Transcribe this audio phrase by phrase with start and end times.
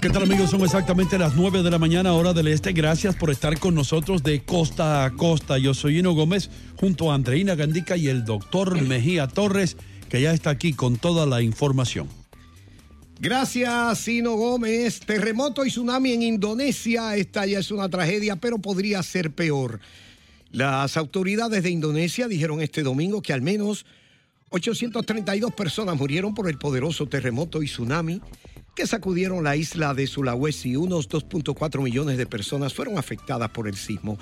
[0.00, 0.50] ¿Qué tal amigos?
[0.50, 2.72] Son exactamente las 9 de la mañana hora del este.
[2.72, 5.58] Gracias por estar con nosotros de costa a costa.
[5.58, 9.76] Yo soy Hino Gómez junto a Andreina Gandica y el doctor Mejía Torres
[10.08, 12.08] que ya está aquí con toda la información.
[13.18, 15.00] Gracias, Sino Gómez.
[15.00, 17.16] Terremoto y tsunami en Indonesia.
[17.16, 19.80] Esta ya es una tragedia, pero podría ser peor.
[20.52, 23.84] Las autoridades de Indonesia dijeron este domingo que al menos
[24.50, 28.20] 832 personas murieron por el poderoso terremoto y tsunami
[28.78, 30.76] que sacudieron la isla de Sulawesi.
[30.76, 34.16] Unos 2.4 millones de personas fueron afectadas por el sismo.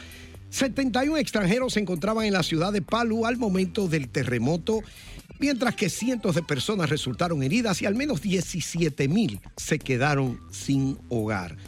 [0.49, 4.81] 71 extranjeros se encontraban en la ciudad de Palu al momento del terremoto,
[5.41, 10.97] mientras que cientos de personas resultaron heridas y al menos 17 mil se quedaron sin
[11.11, 11.59] hogar.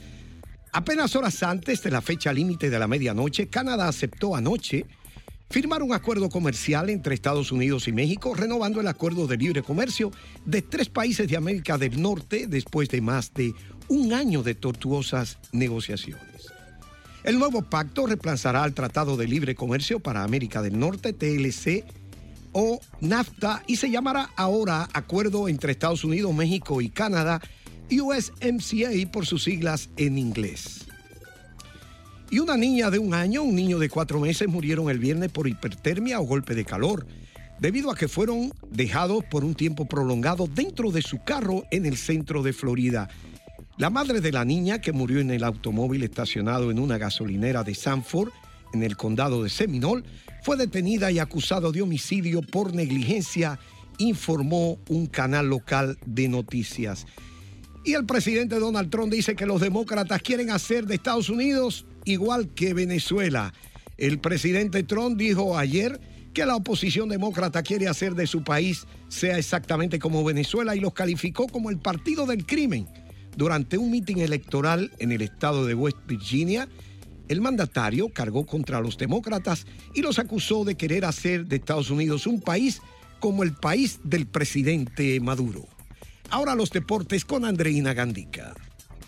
[0.72, 4.86] Apenas horas antes de la fecha límite de la medianoche, Canadá aceptó anoche
[5.50, 10.10] firmar un acuerdo comercial entre Estados Unidos y México, renovando el acuerdo de libre comercio
[10.44, 13.54] de tres países de América del Norte después de más de
[13.88, 16.52] un año de tortuosas negociaciones.
[17.24, 21.84] El nuevo pacto reemplazará al Tratado de Libre Comercio para América del Norte, TLC,
[22.52, 27.40] o NAFTA, y se llamará ahora Acuerdo entre Estados Unidos, México y Canadá,
[27.90, 30.87] USMCA por sus siglas en inglés.
[32.30, 35.48] Y una niña de un año, un niño de cuatro meses murieron el viernes por
[35.48, 37.06] hipertermia o golpe de calor,
[37.58, 41.96] debido a que fueron dejados por un tiempo prolongado dentro de su carro en el
[41.96, 43.08] centro de Florida.
[43.78, 47.74] La madre de la niña, que murió en el automóvil estacionado en una gasolinera de
[47.74, 48.30] Sanford,
[48.74, 50.04] en el condado de Seminole,
[50.42, 53.58] fue detenida y acusado de homicidio por negligencia,
[53.96, 57.06] informó un canal local de noticias.
[57.84, 62.48] Y el presidente Donald Trump dice que los demócratas quieren hacer de Estados Unidos igual
[62.54, 63.52] que Venezuela.
[63.96, 66.00] El presidente Trump dijo ayer
[66.32, 70.92] que la oposición demócrata quiere hacer de su país sea exactamente como Venezuela y los
[70.92, 72.86] calificó como el partido del crimen
[73.38, 76.68] durante un mitin electoral en el estado de West Virginia,
[77.28, 79.64] el mandatario cargó contra los demócratas
[79.94, 82.82] y los acusó de querer hacer de Estados Unidos un país
[83.20, 85.68] como el país del presidente Maduro.
[86.30, 88.54] Ahora los deportes con Andreina Gandica.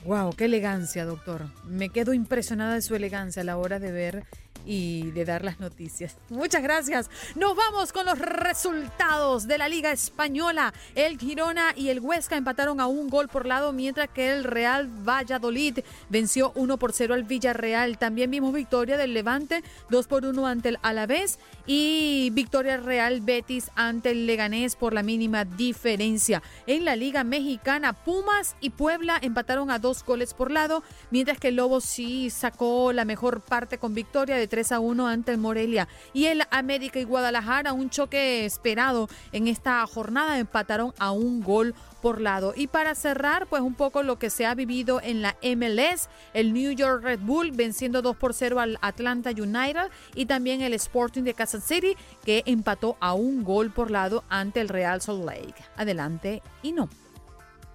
[0.04, 1.46] Wow, qué elegancia, doctor.
[1.66, 4.24] Me quedo impresionada de su elegancia a la hora de ver
[4.64, 6.16] y de dar las noticias.
[6.28, 7.10] Muchas gracias.
[7.34, 10.72] Nos vamos con los resultados de la Liga Española.
[10.94, 14.88] El Girona y el Huesca empataron a un gol por lado, mientras que el Real
[14.88, 17.98] Valladolid venció 1 por 0 al Villarreal.
[17.98, 23.70] También vimos victoria del Levante 2 por 1 ante el Alavés y victoria Real Betis
[23.74, 26.42] ante el Leganés por la mínima diferencia.
[26.66, 31.48] En la Liga Mexicana, Pumas y Puebla empataron a dos goles por lado, mientras que
[31.48, 35.38] el Lobo sí sacó la mejor parte con victoria de 3 a 1 ante el
[35.38, 35.88] Morelia.
[36.12, 41.74] Y el América y Guadalajara, un choque esperado en esta jornada, empataron a un gol
[42.02, 42.52] por lado.
[42.54, 46.52] Y para cerrar, pues un poco lo que se ha vivido en la MLS, el
[46.52, 51.22] New York Red Bull venciendo 2 por 0 al Atlanta United y también el Sporting
[51.22, 55.54] de Kansas City que empató a un gol por lado ante el Real Salt Lake.
[55.76, 56.88] Adelante y no.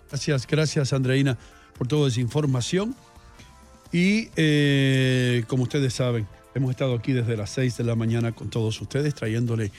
[0.10, 1.38] Gracias, gracias Andreina
[1.78, 2.96] por toda esa información.
[3.92, 8.50] Y eh, como ustedes saben, hemos estado aquí desde las 6 de la mañana con
[8.50, 9.72] todos ustedes, trayéndole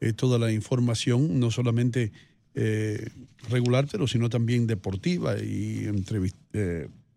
[0.00, 2.10] eh, toda la información, no solamente
[2.54, 3.10] eh,
[3.50, 5.88] regular, pero sino también deportiva y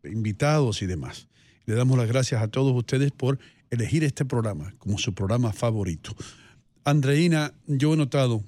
[0.04, 1.28] invitados y demás.
[1.66, 3.40] Le damos las gracias a todos ustedes por
[3.72, 6.14] elegir este programa como su programa favorito.
[6.84, 8.44] Andreina, yo he notado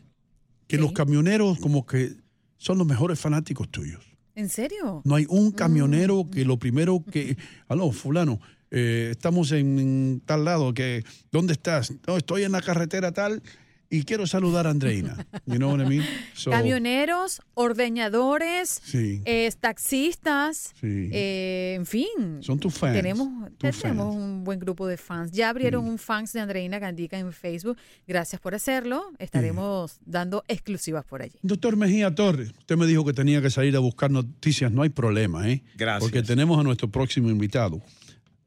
[0.67, 2.13] que los camioneros como que
[2.57, 4.03] son los mejores fanáticos tuyos.
[4.35, 5.01] ¿En serio?
[5.03, 8.39] No hay un camionero que lo primero que, aló, fulano,
[8.71, 11.93] eh, estamos en, tal lado, que, ¿dónde estás?
[12.05, 13.41] No, estoy en la carretera tal
[13.89, 15.25] y quiero saludar a Andreina.
[15.45, 16.03] You know what I mean?
[16.43, 22.41] Camioneros, ordeñadores, eh, taxistas, eh, en fin.
[22.41, 22.95] Son tus fans.
[22.95, 25.31] Tenemos, tenemos un buen grupo de fans.
[25.31, 27.77] Ya abrieron un fans de Andreina Gandica en Facebook.
[28.05, 29.05] Gracias por hacerlo.
[29.19, 31.39] Estaremos dando exclusivas por allí.
[31.41, 34.69] Doctor Mejía Torres, usted me dijo que tenía que salir a buscar noticias.
[34.69, 35.63] No hay problema, ¿eh?
[35.77, 36.01] Gracias.
[36.01, 37.81] Porque tenemos a nuestro próximo invitado.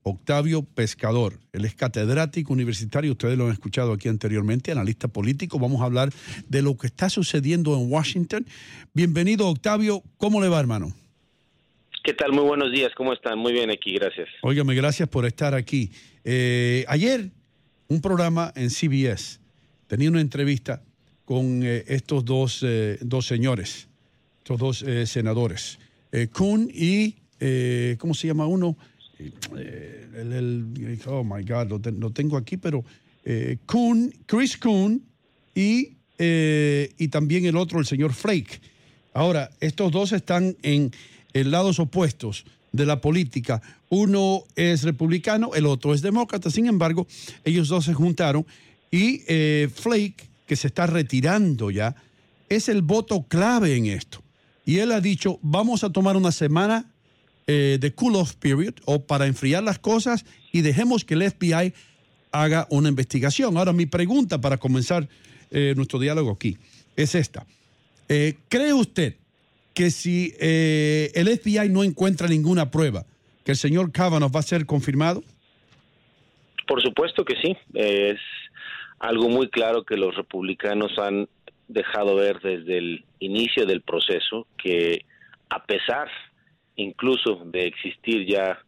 [0.02, 1.34] Octavio Pescador.
[1.52, 5.58] Él es catedrático universitario, ustedes lo han escuchado aquí anteriormente, analista político.
[5.58, 6.10] Vamos a hablar
[6.48, 8.46] de lo que está sucediendo en Washington.
[8.94, 10.02] Bienvenido, Octavio.
[10.16, 10.92] ¿Cómo le va, hermano?
[12.02, 12.32] ¿Qué tal?
[12.32, 13.38] Muy buenos días, ¿cómo están?
[13.38, 14.28] Muy bien aquí, gracias.
[14.42, 15.90] Óigame, gracias por estar aquí.
[16.24, 17.30] Eh, ayer,
[17.88, 19.38] un programa en CBS
[19.86, 20.82] tenía una entrevista
[21.26, 23.88] con eh, estos dos, eh, dos señores,
[24.38, 25.78] estos dos senadores,
[26.32, 28.76] Kuhn y, eh, ¿cómo se llama uno?
[29.56, 32.84] Eh, oh my God, lo tengo aquí, pero
[33.24, 35.02] eh, Kuhn, Chris Kuhn
[35.54, 38.60] y, eh, y también el otro, el señor Flake.
[39.12, 40.92] Ahora, estos dos están en,
[41.32, 43.60] en lados opuestos de la política.
[43.88, 46.50] Uno es republicano, el otro es demócrata.
[46.50, 47.06] Sin embargo,
[47.44, 48.46] ellos dos se juntaron
[48.90, 51.94] y eh, Flake, que se está retirando ya,
[52.48, 54.22] es el voto clave en esto.
[54.64, 56.89] Y él ha dicho, vamos a tomar una semana
[57.52, 61.74] eh, de cool off period o para enfriar las cosas y dejemos que el FBI
[62.30, 63.56] haga una investigación.
[63.56, 65.08] Ahora, mi pregunta para comenzar
[65.50, 66.58] eh, nuestro diálogo aquí
[66.94, 67.44] es esta.
[68.08, 69.16] Eh, ¿Cree usted
[69.74, 73.04] que si eh, el FBI no encuentra ninguna prueba,
[73.44, 75.24] que el señor Kavanaugh va a ser confirmado?
[76.68, 77.56] Por supuesto que sí.
[77.74, 78.20] Es
[79.00, 81.28] algo muy claro que los republicanos han
[81.66, 85.04] dejado ver desde el inicio del proceso que
[85.48, 86.08] a pesar
[86.82, 88.58] incluso de existir ya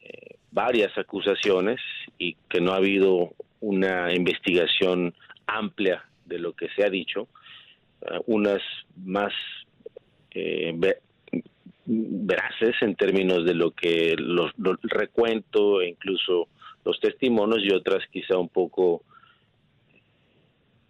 [0.00, 1.80] eh, varias acusaciones
[2.18, 5.14] y que no ha habido una investigación
[5.46, 7.28] amplia de lo que se ha dicho,
[8.02, 8.62] eh, unas
[9.04, 9.32] más
[10.32, 11.00] eh, ve-
[11.86, 16.48] veraces en términos de lo que los, los recuento e incluso
[16.84, 19.02] los testimonios y otras quizá un poco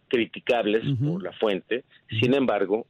[0.09, 0.83] criticables
[1.13, 1.85] por la fuente.
[2.21, 2.87] Sin embargo,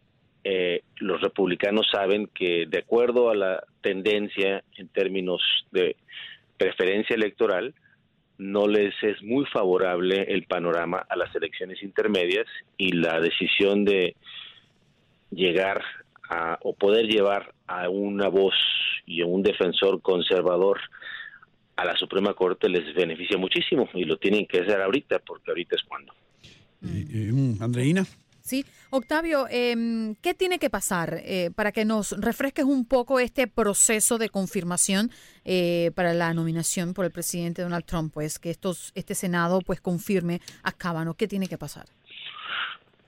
[0.49, 5.97] eh, los republicanos saben que de acuerdo a la tendencia en términos de
[6.57, 7.75] preferencia electoral,
[8.39, 12.47] no les es muy favorable el panorama a las elecciones intermedias
[12.77, 14.15] y la decisión de
[15.33, 15.83] llegar
[16.31, 18.55] a, o poder llevar a una voz
[19.05, 20.79] y a un defensor conservador
[21.75, 25.75] a la Suprema Corte les beneficia muchísimo y lo tienen que hacer ahorita porque ahorita
[25.75, 26.15] es cuando.
[27.61, 28.07] Andreina.
[28.47, 33.49] Sí, Octavio, em, ¿qué tiene que pasar eh, para que nos refresques un poco este
[33.49, 35.11] proceso de confirmación
[35.45, 38.15] eh, para la nominación por el presidente Donald Trump?
[38.15, 41.17] Pues que estos, este Senado pues confirme a Kavanaugh.
[41.17, 41.87] ¿Qué tiene que pasar?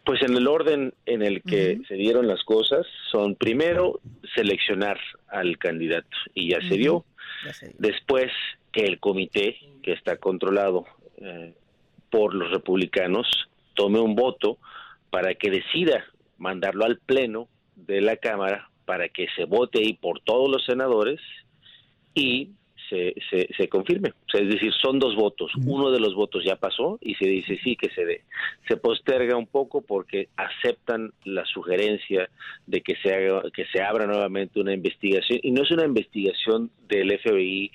[0.04, 4.00] Pues en el orden en el que se dieron las cosas son primero
[4.34, 4.98] seleccionar
[5.28, 7.04] al candidato y ya se dio.
[7.46, 7.76] Ya se dio.
[7.78, 8.32] Después
[8.72, 10.84] que el comité que está controlado
[11.18, 11.54] eh,
[12.10, 13.28] por los republicanos
[13.74, 14.58] tome un voto
[15.10, 16.04] para que decida
[16.38, 21.20] mandarlo al pleno de la Cámara para que se vote ahí por todos los senadores
[22.14, 22.52] y
[22.88, 24.10] se, se, se confirme.
[24.10, 25.52] O sea, es decir, son dos votos.
[25.66, 28.22] Uno de los votos ya pasó y se dice sí que se dé.
[28.66, 32.30] Se posterga un poco porque aceptan la sugerencia
[32.66, 36.70] de que se haga, que se abra nuevamente una investigación y no es una investigación
[36.88, 37.70] del FBI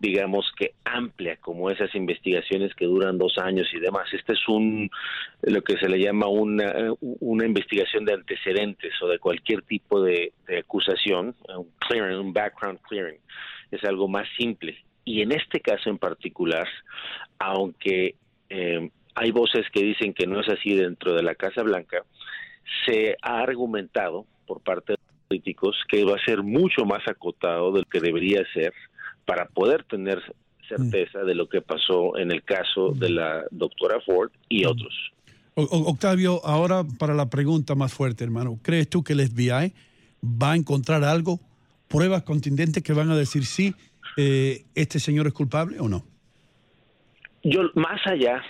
[0.00, 4.06] digamos que amplia como esas investigaciones que duran dos años y demás.
[4.12, 4.90] Este es un
[5.42, 10.32] lo que se le llama una, una investigación de antecedentes o de cualquier tipo de,
[10.58, 13.20] acusación, un clearing, un background clearing.
[13.70, 14.76] Es algo más simple.
[15.04, 16.68] Y en este caso en particular,
[17.38, 18.14] aunque
[18.50, 22.04] eh, hay voces que dicen que no es así dentro de la Casa Blanca,
[22.86, 24.98] se ha argumentado por parte de
[25.28, 28.72] políticos que va a ser mucho más acotado de lo que debería ser
[29.28, 30.22] para poder tener
[30.66, 34.94] certeza de lo que pasó en el caso de la doctora Ford y otros.
[35.54, 38.58] O- o- Octavio, ahora para la pregunta más fuerte, hermano.
[38.62, 39.74] ¿Crees tú que el FBI
[40.24, 41.40] va a encontrar algo,
[41.88, 43.74] pruebas contundentes que van a decir sí,
[44.16, 46.04] eh, este señor es culpable o no?
[47.42, 48.42] Yo, más allá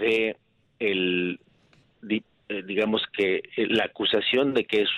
[0.00, 0.36] de
[0.78, 1.38] el,
[2.08, 4.88] eh, digamos que eh, la acusación de que es,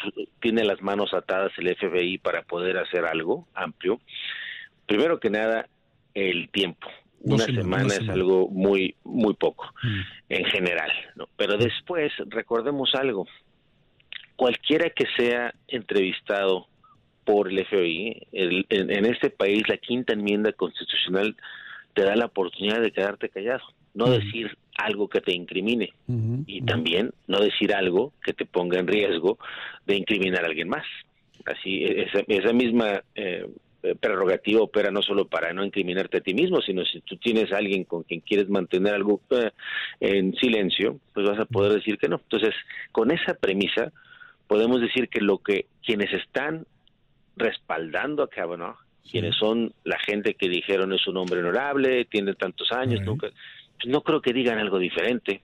[0.41, 4.01] tiene las manos atadas el FBI para poder hacer algo amplio,
[4.87, 5.69] primero que nada,
[6.15, 6.89] el tiempo.
[7.21, 10.01] Una semana es algo muy, muy poco Mm.
[10.29, 11.29] en general, ¿no?
[11.37, 13.27] Pero después, recordemos algo,
[14.37, 16.67] cualquiera que sea entrevistado
[17.25, 21.37] por el FBI, el- en, en este país la quinta enmienda constitucional
[21.95, 23.65] te da la oportunidad de quedarte callado,
[23.95, 25.93] no decir algo que te incrimine
[26.47, 29.39] y también no decir algo que te ponga en riesgo
[29.87, 30.85] de incriminar a alguien más.
[31.47, 33.47] Así, esa, esa misma eh,
[33.95, 37.59] prerrogativa opera no solo para no incriminarte a ti mismo, sino si tú tienes a
[37.59, 39.51] alguien con quien quieres mantener algo eh,
[40.01, 42.17] en silencio, pues vas a poder decir que no.
[42.17, 42.55] Entonces,
[42.93, 43.93] con esa premisa,
[44.49, 46.67] podemos decir que lo que quienes están
[47.37, 48.77] respaldando a Kavanaugh,
[49.11, 53.07] quienes son la gente que dijeron es un hombre honorable, tiene tantos años, Right.
[53.07, 53.29] nunca,
[53.79, 55.43] pues no creo que digan algo diferente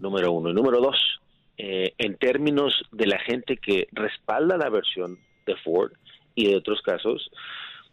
[0.00, 0.50] número uno.
[0.50, 1.20] Y número dos,
[1.58, 5.92] eh, en términos de la gente que respalda la versión de Ford
[6.34, 7.30] y de otros casos,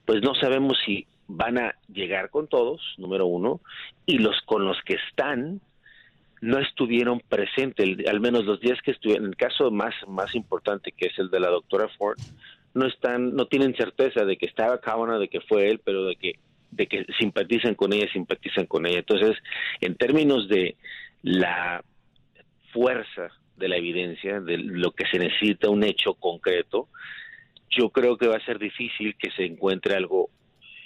[0.07, 3.59] pues no sabemos si van a llegar con todos, número uno,
[4.05, 5.59] y los con los que están
[6.39, 10.93] no estuvieron presentes, al menos los días que estuvieron, en el caso más, más importante
[10.93, 12.17] que es el de la doctora Ford,
[12.73, 16.15] no están, no tienen certeza de que estaba Kavanaugh, de que fue él, pero de
[16.15, 16.39] que
[16.71, 18.99] de que simpatizan con ella, simpatizan con ella.
[18.99, 19.37] Entonces,
[19.81, 20.75] en términos de
[21.23, 21.83] la
[22.71, 26.87] fuerza de la evidencia, de lo que se necesita un hecho concreto,
[27.69, 30.29] yo creo que va a ser difícil que se encuentre algo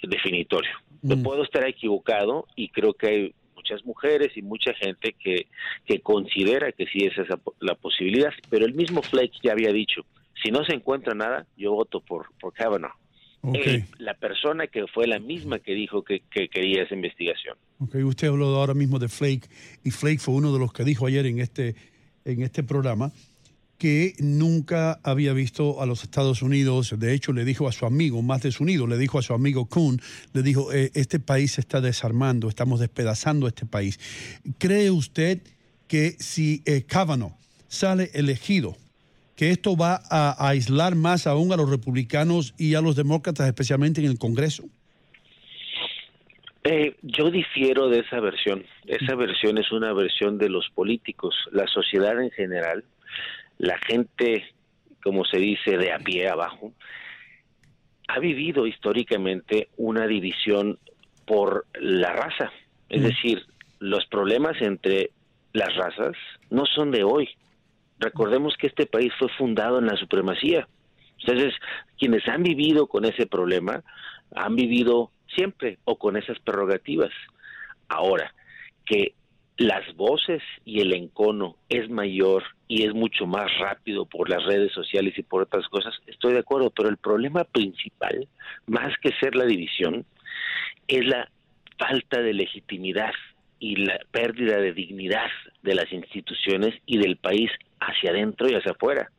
[0.02, 0.70] definitorio.
[1.02, 1.22] Me Mm.
[1.22, 5.46] puedo estar equivocado y creo que hay muchas mujeres y mucha gente que,
[5.86, 10.02] que considera que sí es esa la posibilidad, pero el mismo Flake ya había dicho,
[10.42, 12.92] si no se encuentra nada, yo voto por, por Kavanaugh.
[13.54, 17.56] Él, la persona que fue la misma que dijo que, que quería esa investigación.
[17.80, 17.96] ok.
[18.04, 19.48] Usted habló ahora mismo de Flake
[19.84, 21.74] y Flake fue uno de los que dijo ayer en este,
[22.24, 23.10] en este programa
[23.82, 26.94] que nunca había visto a los Estados Unidos.
[27.00, 30.00] De hecho, le dijo a su amigo, más desunido, le dijo a su amigo Kuhn,
[30.32, 33.98] le dijo, "Eh, este país se está desarmando, estamos despedazando este país.
[34.58, 35.42] ¿Cree usted
[35.88, 36.86] que si eh,
[37.66, 38.76] sale elegido,
[39.34, 43.48] que esto va a, a aislar más aún a los republicanos y a los demócratas,
[43.48, 44.62] especialmente en el Congreso?
[46.62, 48.64] Eh, yo difiero de esa versión.
[48.86, 52.84] Esa versión es una versión de los políticos, la sociedad en general,
[53.58, 54.44] la gente,
[55.02, 56.72] como se dice, de a pie abajo,
[58.08, 60.78] ha vivido históricamente una división
[61.26, 62.52] por la raza.
[62.88, 63.04] Es Mm.
[63.04, 63.46] decir,
[63.78, 65.10] los problemas entre
[65.52, 66.12] las razas
[66.50, 67.28] no son de hoy.
[67.98, 70.68] Recordemos que este país fue fundado en la supremacía.
[71.20, 71.54] Entonces,
[71.98, 73.82] quienes han vivido con ese problema
[74.34, 77.10] han vivido siempre o con esas prerrogativas.
[77.88, 78.34] Ahora,
[78.84, 79.14] que
[79.56, 84.72] las voces y el encono es mayor y es mucho más rápido por las redes
[84.72, 88.26] sociales y por otras cosas, estoy de acuerdo, pero el problema principal,
[88.66, 90.06] más que ser la división,
[90.88, 91.30] es la
[91.78, 93.12] falta de legitimidad
[93.58, 95.28] y la pérdida de dignidad
[95.62, 99.10] de las instituciones y del país hacia adentro y hacia afuera.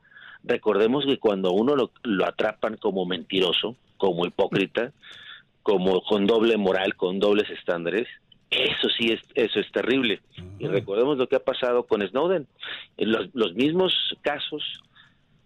[0.44, 4.94] Recordemos que cuando uno lo, lo atrapan como mentiroso, como hipócrita,
[5.62, 8.08] como con doble moral, con dobles estándares,
[8.58, 10.22] eso sí es eso es terrible.
[10.60, 12.48] Y recordemos lo que ha pasado con Snowden.
[12.98, 14.64] En Los, los mismos casos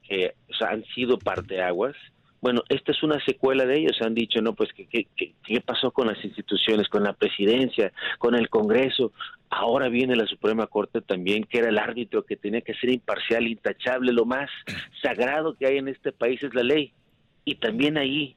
[0.04, 1.96] que o sea, han sido parteaguas.
[2.40, 3.98] Bueno, esta es una secuela de ellos.
[4.02, 7.92] Han dicho, no, pues, ¿qué, qué, qué- qué pasó con las instituciones, con la presidencia,
[8.20, 9.12] con el Congreso?
[9.50, 13.48] Ahora viene la Suprema Corte también, que era el árbitro que tenía que ser imparcial,
[13.48, 14.14] intachable.
[14.14, 14.50] Lo más
[15.02, 16.94] sagrado que hay en este país es la ley.
[17.44, 18.36] Y también ahí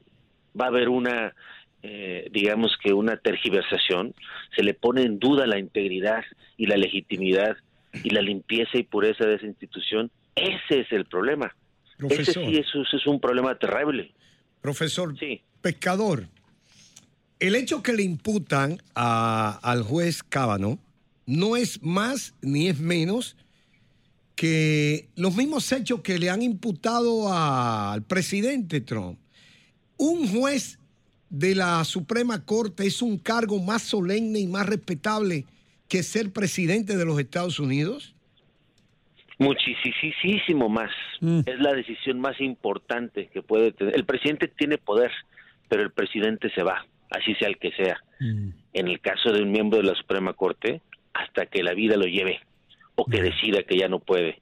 [0.59, 1.35] va a haber una,
[1.83, 4.13] eh, digamos que una tergiversación.
[4.55, 6.23] Se le pone en duda la integridad
[6.57, 7.57] y la legitimidad
[8.03, 10.11] y la limpieza y pureza de esa institución.
[10.35, 11.53] Ese es el problema.
[11.97, 14.11] Ese Profesor, sí es, ese es un problema terrible.
[14.61, 15.41] profesor, Sí.
[15.61, 16.27] pescador,
[17.39, 20.77] el hecho que le imputan a- al juez Cábano
[21.25, 23.35] no es más ni es menos
[24.35, 29.19] que los mismos hechos que le han imputado a- al presidente Trump.
[29.97, 30.79] Un juez
[31.31, 35.45] de la Suprema Corte es un cargo más solemne y más respetable
[35.87, 38.13] que ser presidente de los Estados Unidos.
[39.39, 40.91] Muchísimo más.
[41.19, 41.39] Mm.
[41.45, 43.95] Es la decisión más importante que puede tener.
[43.95, 45.11] El presidente tiene poder,
[45.67, 47.97] pero el presidente se va, así sea el que sea.
[48.73, 50.81] En el caso de un miembro de la Suprema Corte,
[51.13, 52.39] hasta que la vida lo lleve
[52.95, 54.39] o que decida que ya no puede.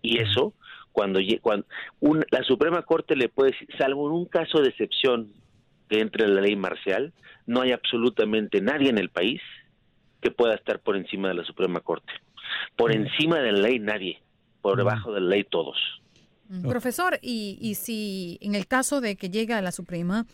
[0.00, 0.52] Y eso,
[0.92, 1.66] cuando, cuando
[1.98, 5.32] un- la Suprema Corte le puede decir, salvo en un caso de excepción
[5.88, 7.12] que entre la ley marcial,
[7.46, 9.40] no hay absolutamente nadie en el país
[10.20, 12.12] que pueda estar por encima de la Suprema Corte.
[12.76, 14.22] Por encima de la ley nadie,
[14.62, 15.76] por debajo de la ley todos.
[16.48, 20.26] Mm, Profesor, y, y si en el caso de que llegue a la Suprema,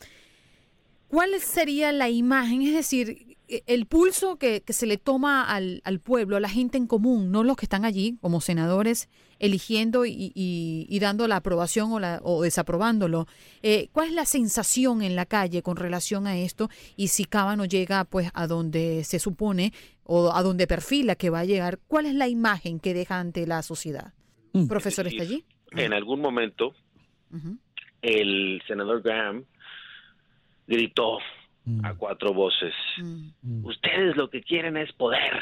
[1.08, 2.62] ¿cuál sería la imagen?
[2.62, 3.31] Es decir,
[3.66, 7.30] el pulso que, que se le toma al, al pueblo, a la gente en común,
[7.30, 11.98] no los que están allí como senadores eligiendo y, y- y dando la aprobación o,
[12.00, 13.26] la, o desaprobándolo.
[13.62, 16.68] Eh, ¿Cuál es la sensación en la calle con relación a esto?
[16.96, 19.72] Y si Cábano llega pues a donde se supone
[20.04, 23.46] o a donde perfila que va a llegar, ¿cuál es la imagen que deja ante
[23.46, 24.12] la sociedad?
[24.68, 25.44] ¿Profesor está allí?
[25.72, 26.74] En algún momento,
[28.02, 29.44] el senador Graham
[30.66, 31.18] gritó
[31.84, 33.64] a cuatro voces, Mm.
[33.64, 35.32] ustedes lo que quieren es poder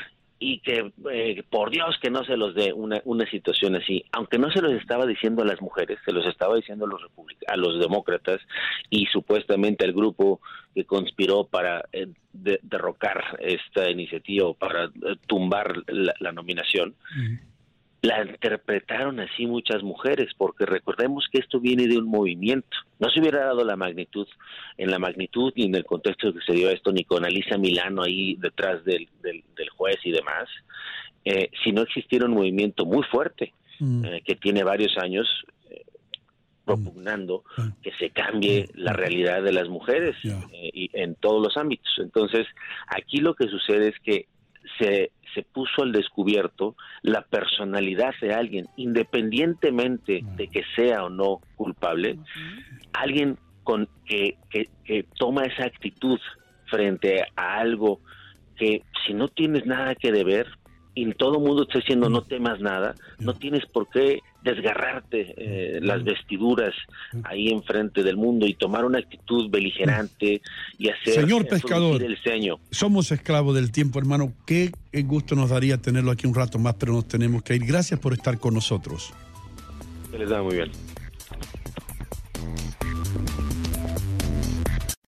[0.42, 4.38] y que eh, por Dios que no se los dé una, una situación así, aunque
[4.38, 7.00] no se los estaba diciendo a las mujeres, se los estaba diciendo a los
[7.46, 8.40] a los demócratas
[8.88, 10.40] y supuestamente al grupo
[10.74, 16.94] que conspiró para eh, de- derrocar esta iniciativa o para eh, tumbar la, la nominación.
[18.02, 22.76] La interpretaron así muchas mujeres, porque recordemos que esto viene de un movimiento.
[22.98, 24.26] No se hubiera dado la magnitud,
[24.78, 28.02] en la magnitud y en el contexto que se dio esto, ni con Alisa Milano
[28.02, 29.42] ahí detrás del, del,
[29.76, 30.48] juez y demás,
[31.24, 34.04] eh, si no existiera un movimiento muy fuerte, mm.
[34.06, 35.26] eh, que tiene varios años
[35.68, 35.84] eh,
[36.64, 37.82] propugnando mm.
[37.82, 38.78] que se cambie mm.
[38.78, 41.92] la realidad de las mujeres y en todos los ámbitos.
[41.98, 42.46] Entonces,
[42.86, 44.26] aquí lo que sucede es que
[44.78, 51.40] se se puso al descubierto la personalidad de alguien, independientemente de que sea o no
[51.56, 52.18] culpable,
[52.92, 56.18] alguien con que, que, toma esa actitud
[56.66, 58.00] frente a algo
[58.56, 60.46] que si no tienes nada que deber,
[61.00, 65.80] y todo el mundo está diciendo no temas nada, no tienes por qué desgarrarte eh,
[65.82, 66.74] las vestiduras
[67.24, 70.42] ahí enfrente del mundo y tomar una actitud beligerante
[70.78, 72.58] y hacer Señor pescador, el ceño.
[72.70, 74.32] Somos esclavos del tiempo, hermano.
[74.46, 74.72] Qué
[75.04, 77.64] gusto nos daría tenerlo aquí un rato más, pero nos tenemos que ir.
[77.64, 79.12] Gracias por estar con nosotros.
[80.10, 80.70] Que les da muy bien.